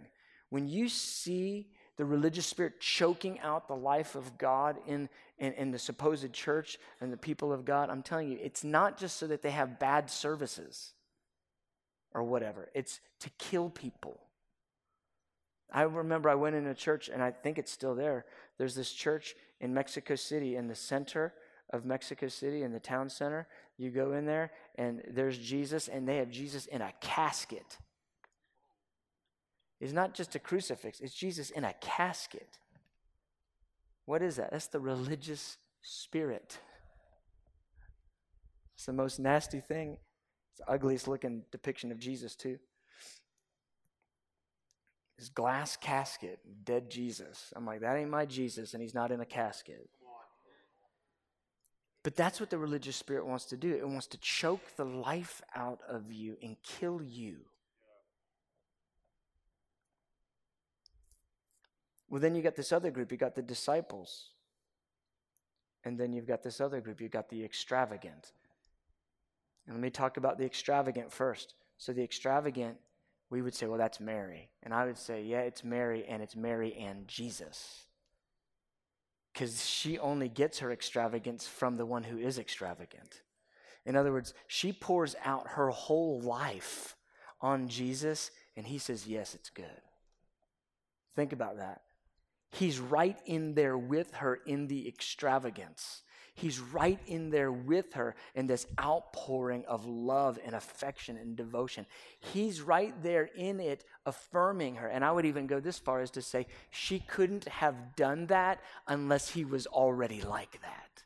[0.50, 5.70] When you see the religious spirit choking out the life of God in, in, in,
[5.70, 9.26] the supposed church and the people of God, I'm telling you, it's not just so
[9.26, 10.92] that they have bad services
[12.12, 14.20] or whatever, it's to kill people.
[15.72, 18.24] I remember I went in a church, and I think it's still there.
[18.56, 21.34] There's this church in Mexico City, in the center
[21.70, 23.48] of Mexico City, in the town center.
[23.76, 27.78] You go in there, and there's Jesus, and they have Jesus in a casket
[29.80, 32.58] is not just a crucifix, it's Jesus in a casket.
[34.06, 34.52] What is that?
[34.52, 36.58] That's the religious spirit.
[38.76, 39.98] It's the most nasty thing.
[40.52, 42.58] It's the ugliest looking depiction of Jesus, too.
[45.18, 47.52] This glass casket, dead Jesus.
[47.56, 49.88] I'm like, that ain't my Jesus, and he's not in a casket.
[52.02, 53.74] But that's what the religious spirit wants to do.
[53.74, 57.38] It wants to choke the life out of you and kill you.
[62.08, 63.10] Well, then you got this other group.
[63.10, 64.30] You got the disciples.
[65.84, 67.00] And then you've got this other group.
[67.00, 68.32] You've got the extravagant.
[69.66, 71.54] And let me talk about the extravagant first.
[71.78, 72.76] So, the extravagant,
[73.30, 74.48] we would say, well, that's Mary.
[74.62, 77.84] And I would say, yeah, it's Mary, and it's Mary and Jesus.
[79.32, 83.22] Because she only gets her extravagance from the one who is extravagant.
[83.84, 86.96] In other words, she pours out her whole life
[87.40, 89.66] on Jesus, and he says, yes, it's good.
[91.14, 91.82] Think about that.
[92.58, 96.02] He's right in there with her in the extravagance.
[96.34, 101.84] He's right in there with her in this outpouring of love and affection and devotion.
[102.18, 104.88] He's right there in it, affirming her.
[104.88, 108.60] And I would even go this far as to say she couldn't have done that
[108.86, 111.04] unless he was already like that.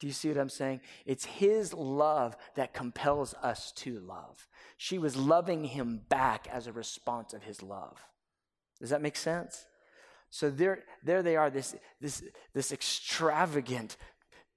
[0.00, 0.82] Do you see what I'm saying?
[1.06, 4.46] It's his love that compels us to love.
[4.76, 8.06] She was loving him back as a response of his love.
[8.80, 9.64] Does that make sense?
[10.30, 12.22] So there, there they are, this, this,
[12.54, 13.96] this extravagant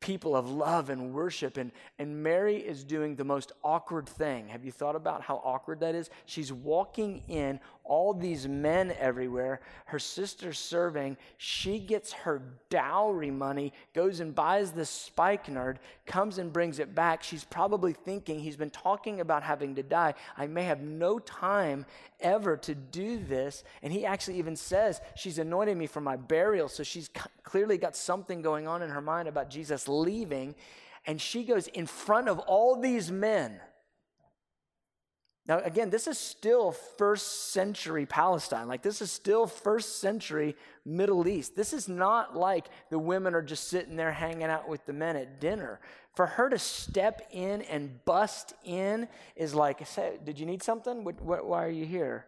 [0.02, 1.58] people of love and worship.
[1.58, 4.48] And, and Mary is doing the most awkward thing.
[4.50, 6.10] Have you thought about how awkward that is?
[6.26, 7.60] She's walking in,
[7.92, 11.18] all these men everywhere, her sister's serving.
[11.36, 17.22] She gets her dowry money, goes and buys this spikenard, comes and brings it back.
[17.22, 20.14] She's probably thinking, he's been talking about having to die.
[20.38, 21.86] I may have no time
[22.22, 23.66] ever to do this.
[23.84, 26.70] And he actually even says, She's anointed me for my burial.
[26.70, 27.10] So she's
[27.44, 30.56] clearly got something going on in her mind about Jesus leaving.
[31.06, 33.60] And she goes in front of all these men
[35.48, 38.68] now, again, this is still first century Palestine.
[38.68, 41.56] Like, this is still first century Middle East.
[41.56, 45.16] This is not like the women are just sitting there hanging out with the men
[45.16, 45.80] at dinner.
[46.16, 49.84] For her to step in and bust in is like,
[50.24, 51.04] Did you need something?
[51.04, 52.28] What, what, why are you here?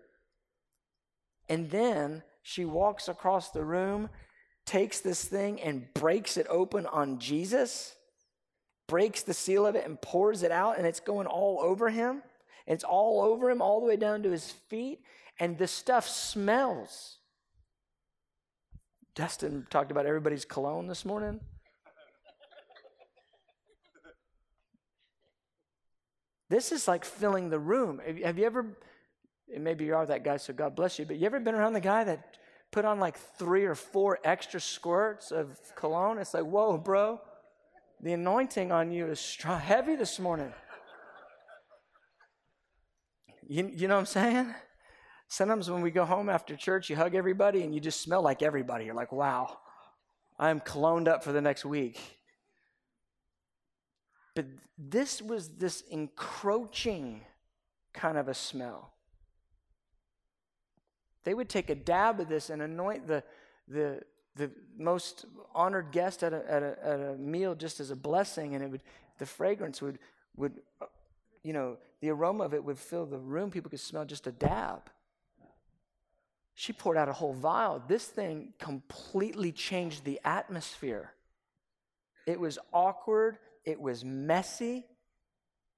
[1.47, 4.09] And then she walks across the room,
[4.65, 7.95] takes this thing, and breaks it open on Jesus,
[8.87, 12.23] breaks the seal of it, and pours it out, and it's going all over him.
[12.65, 15.01] It's all over him, all the way down to his feet,
[15.39, 17.17] and the stuff smells.
[19.15, 21.39] Dustin talked about everybody's cologne this morning.
[26.49, 27.99] This is like filling the room.
[28.23, 28.77] Have you ever,
[29.57, 31.81] maybe you are that guy, so God bless you, but you ever been around the
[31.81, 32.37] guy that
[32.71, 36.19] put on like three or four extra squirts of cologne?
[36.19, 37.19] It's like, whoa, bro,
[38.01, 40.53] the anointing on you is heavy this morning.
[43.53, 44.55] You, you know what I'm saying?
[45.27, 48.41] Sometimes when we go home after church, you hug everybody and you just smell like
[48.41, 48.85] everybody.
[48.85, 49.59] You're like, wow,
[50.39, 51.99] I'm cloned up for the next week.
[54.33, 57.21] But this was this encroaching
[57.93, 58.91] kind of a smell.
[61.23, 63.23] They would take a dab of this and anoint the,
[63.67, 64.01] the,
[64.35, 64.49] the
[64.79, 68.63] most honored guest at a, at, a, at a meal just as a blessing, and
[68.63, 68.81] it would,
[69.19, 69.99] the fragrance would,
[70.35, 70.53] would
[71.43, 73.51] you know, the aroma of it would fill the room.
[73.51, 74.89] People could smell just a dab.
[76.55, 77.81] She poured out a whole vial.
[77.87, 81.11] This thing completely changed the atmosphere.
[82.25, 83.37] It was awkward.
[83.65, 84.85] It was messy.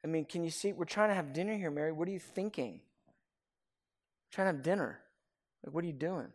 [0.04, 0.74] I mean, can you see?
[0.74, 1.92] We're trying to have dinner here, Mary.
[1.92, 2.74] What are you thinking?
[2.74, 5.00] We're trying to have dinner.
[5.66, 6.28] Like, what are you doing?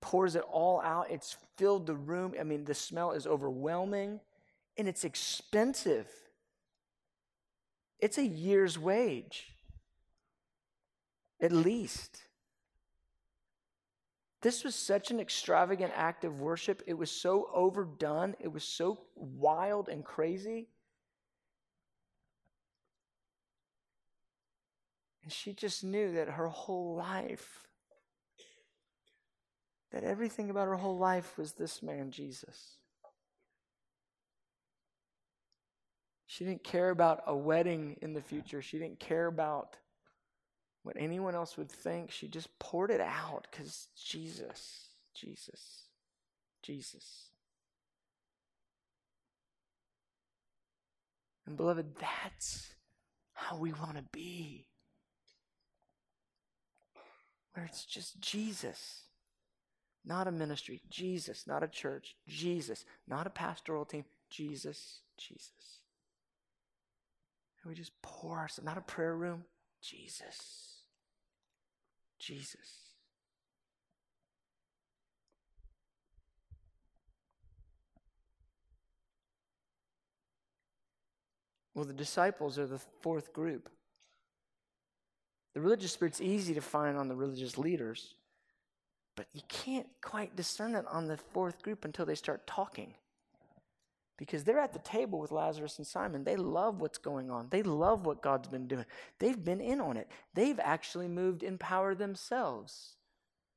[0.00, 1.10] Pours it all out.
[1.10, 2.34] It's filled the room.
[2.38, 4.20] I mean, the smell is overwhelming
[4.76, 6.06] and it's expensive.
[8.00, 9.54] It's a year's wage,
[11.40, 12.22] at least.
[14.42, 16.82] This was such an extravagant act of worship.
[16.86, 18.34] It was so overdone.
[18.40, 20.68] It was so wild and crazy.
[25.22, 27.66] And she just knew that her whole life,
[29.92, 32.76] that everything about her whole life was this man, Jesus.
[36.34, 38.60] She didn't care about a wedding in the future.
[38.60, 39.76] She didn't care about
[40.82, 42.10] what anyone else would think.
[42.10, 45.82] She just poured it out because Jesus, Jesus,
[46.60, 47.28] Jesus.
[51.46, 52.74] And beloved, that's
[53.34, 54.66] how we want to be.
[57.52, 59.02] Where it's just Jesus,
[60.04, 65.83] not a ministry, Jesus, not a church, Jesus, not a pastoral team, Jesus, Jesus.
[67.64, 69.44] And we just pour ourselves, not a prayer room,
[69.80, 70.82] Jesus.
[72.18, 72.84] Jesus.
[81.74, 83.70] Well, the disciples are the fourth group.
[85.54, 88.14] The religious spirit's easy to find on the religious leaders,
[89.16, 92.94] but you can't quite discern it on the fourth group until they start talking
[94.16, 96.24] because they're at the table with Lazarus and Simon.
[96.24, 97.48] They love what's going on.
[97.50, 98.84] They love what God's been doing.
[99.18, 100.08] They've been in on it.
[100.34, 102.94] They've actually moved in power themselves.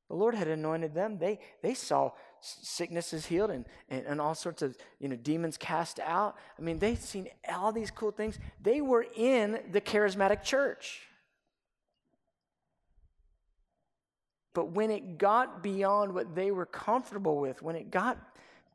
[0.10, 1.18] The Lord had anointed them.
[1.20, 5.99] They, they saw sicknesses healed and, and, and all sorts of you know demons cast
[5.99, 6.38] out.
[6.58, 8.39] I mean, they'd seen all these cool things.
[8.62, 11.01] They were in the charismatic church.
[14.53, 18.18] But when it got beyond what they were comfortable with, when it got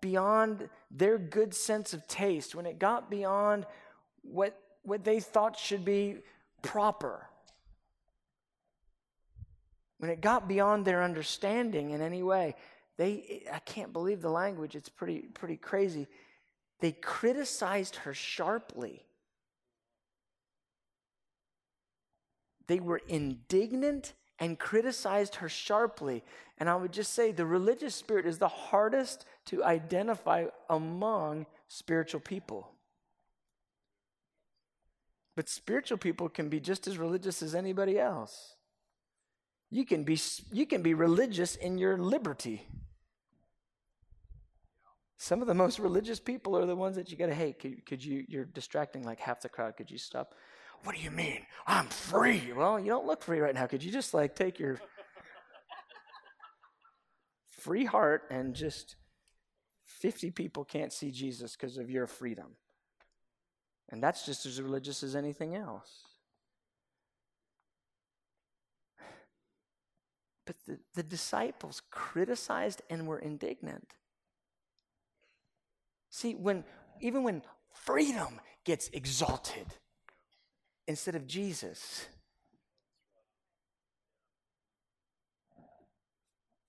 [0.03, 3.65] beyond their good sense of taste, when it got beyond
[4.21, 6.19] what, what they thought should be
[6.61, 7.27] proper,
[9.97, 12.55] when it got beyond their understanding in any way,
[12.99, 16.07] they, I can't believe the language, it's pretty, pretty crazy.
[16.81, 19.07] they criticized her sharply.
[22.67, 24.13] They were indignant
[24.43, 26.25] and criticized her sharply.
[26.59, 32.19] And I would just say the religious spirit is the hardest to identify among spiritual
[32.19, 32.69] people.
[35.37, 38.57] But spiritual people can be just as religious as anybody else.
[39.71, 40.19] You can be,
[40.51, 42.67] you can be religious in your liberty.
[45.19, 47.87] Some of the most religious people are the ones that you got to, hey, could,
[47.87, 49.77] could you, you're distracting like half the crowd.
[49.77, 50.35] Could you stop?
[50.85, 51.41] What do you mean?
[51.67, 52.53] I'm free.
[52.55, 53.67] Well, you don't look free right now.
[53.67, 54.81] Could you just like take your
[57.51, 58.97] free heart and just
[59.87, 62.57] 50 people can't see Jesus because of your freedom?
[63.91, 66.05] And that's just as religious as anything else.
[70.45, 73.95] But the, the disciples criticized and were indignant.
[76.11, 76.65] See, when
[77.01, 79.67] even when freedom gets exalted
[80.87, 82.07] instead of Jesus,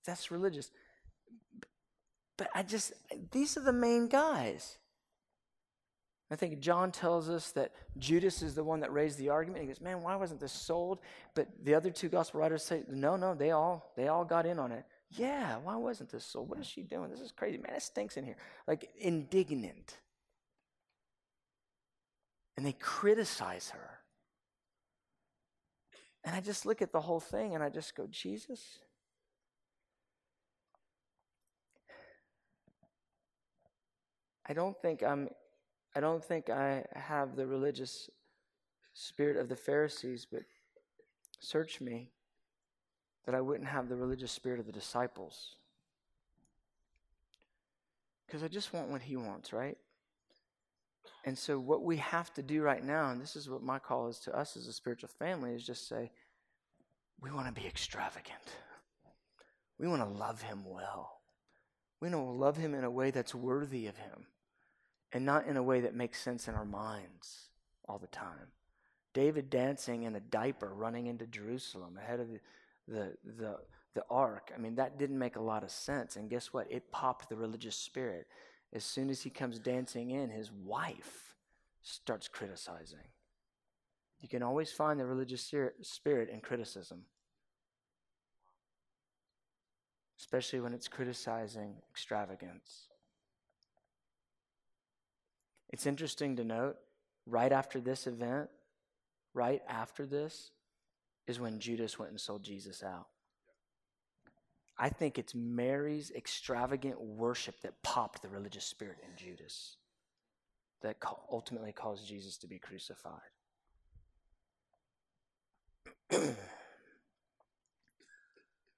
[0.06, 0.70] that's religious.
[2.36, 2.92] But I just,
[3.30, 4.78] these are the main guys.
[6.30, 9.62] I think John tells us that Judas is the one that raised the argument.
[9.62, 11.00] He goes, "Man, why wasn't this sold?"
[11.34, 14.58] But the other two gospel writers say, "No, no, they all they all got in
[14.58, 16.48] on it." Yeah, why wasn't this sold?
[16.48, 17.10] What is she doing?
[17.10, 17.76] This is crazy, man.
[17.76, 18.36] It stinks in here.
[18.66, 19.98] Like indignant.
[22.56, 24.00] And they criticize her.
[26.24, 28.78] And I just look at the whole thing and I just go, Jesus,
[34.46, 35.28] I don't think I'm
[35.96, 38.10] I don't think I have the religious
[38.94, 40.42] spirit of the Pharisees, but
[41.38, 42.10] search me
[43.26, 45.56] that I wouldn't have the religious spirit of the disciples.
[48.26, 49.78] Because I just want what he wants, right?
[51.24, 54.08] And so, what we have to do right now, and this is what my call
[54.08, 56.10] is to us as a spiritual family, is just say,
[57.20, 58.56] we want to be extravagant.
[59.78, 61.20] We want to love him well.
[62.00, 64.26] We want to love him in a way that's worthy of him
[65.12, 67.48] and not in a way that makes sense in our minds
[67.88, 68.52] all the time.
[69.14, 72.40] David dancing in a diaper running into Jerusalem ahead of the,
[72.88, 73.56] the, the,
[73.94, 74.52] the ark.
[74.54, 76.16] I mean, that didn't make a lot of sense.
[76.16, 76.70] And guess what?
[76.70, 78.26] It popped the religious spirit.
[78.74, 81.36] As soon as he comes dancing in, his wife
[81.82, 82.98] starts criticizing.
[84.20, 87.02] You can always find the religious spirit in criticism,
[90.18, 92.88] especially when it's criticizing extravagance.
[95.70, 96.76] It's interesting to note,
[97.26, 98.48] right after this event,
[99.34, 100.50] right after this,
[101.26, 103.06] is when Judas went and sold Jesus out.
[104.76, 109.76] I think it's Mary's extravagant worship that popped the religious spirit in Judas
[110.82, 110.96] that
[111.30, 113.20] ultimately caused Jesus to be crucified.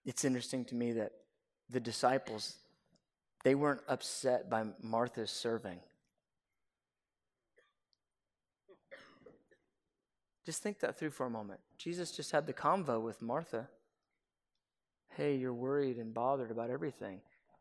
[0.04, 1.12] it's interesting to me that
[1.70, 2.56] the disciples
[3.46, 5.78] they weren't upset by Martha's serving.
[10.44, 11.60] Just think that through for a moment.
[11.78, 13.68] Jesus just had the convo with Martha.
[15.16, 17.20] Hey, you're worried and bothered about everything.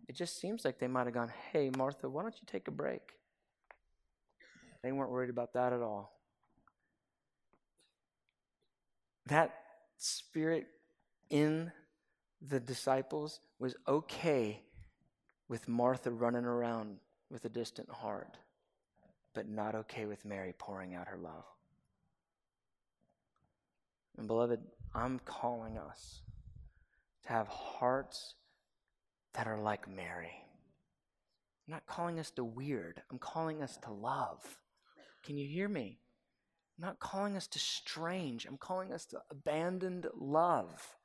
[0.10, 2.72] It just seems like they might have gone, Hey, Martha, why don't you take a
[2.72, 3.14] break?
[4.84, 6.20] They weren't worried about that at all.
[9.28, 9.56] That
[9.98, 10.68] spirit
[11.30, 11.72] in
[12.42, 14.62] the disciples was okay
[15.48, 16.98] with Martha running around
[17.32, 18.38] with a distant heart,
[19.34, 21.46] but not okay with Mary pouring out her love.
[24.18, 24.60] And beloved,
[24.94, 26.22] I'm calling us
[27.26, 28.36] to have hearts
[29.34, 30.32] that are like Mary.
[31.68, 34.44] I'm not calling us to weird, I'm calling us to love.
[35.24, 36.00] Can you hear me?
[36.78, 40.96] I'm not calling us to strange, I'm calling us to abandoned love.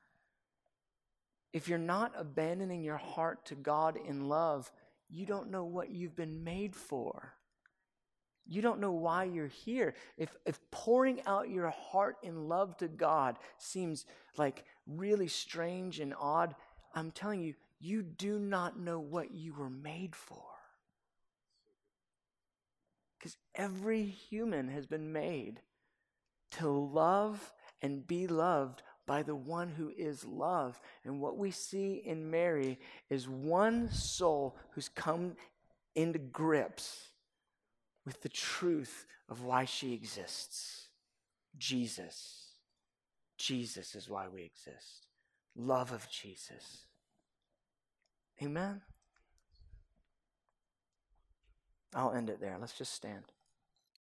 [1.53, 4.71] If you're not abandoning your heart to God in love,
[5.09, 7.35] you don't know what you've been made for.
[8.47, 9.95] You don't know why you're here.
[10.17, 14.07] If, if pouring out your heart in love to God seems
[14.37, 14.65] like
[14.97, 16.55] really strange and odd,
[16.95, 20.45] I'm telling you, you do not know what you were made for.
[23.19, 25.61] Because every human has been made
[26.53, 30.81] to love and be loved by the one who is love.
[31.05, 32.79] And what we see in Mary
[33.09, 35.37] is one soul who's come
[35.95, 37.09] into grips
[38.07, 40.89] with the truth of why she exists
[41.59, 42.40] Jesus.
[43.41, 45.07] Jesus is why we exist.
[45.57, 46.85] Love of Jesus.
[48.43, 48.83] Amen.
[51.95, 52.57] I'll end it there.
[52.61, 53.25] Let's just stand.